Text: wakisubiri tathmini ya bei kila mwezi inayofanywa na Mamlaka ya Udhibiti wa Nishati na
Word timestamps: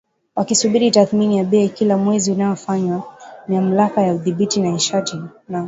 wakisubiri 0.35 0.91
tathmini 0.91 1.37
ya 1.37 1.43
bei 1.43 1.69
kila 1.69 1.97
mwezi 1.97 2.31
inayofanywa 2.31 3.03
na 3.47 3.55
Mamlaka 3.61 4.01
ya 4.01 4.15
Udhibiti 4.15 4.59
wa 4.59 4.67
Nishati 4.71 5.17
na 5.49 5.59